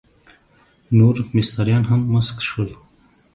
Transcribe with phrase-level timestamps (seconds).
[0.97, 2.69] نور مستریان هم مسک شول.